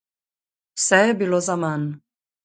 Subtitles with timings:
[0.79, 1.85] Vse je bilo zaman.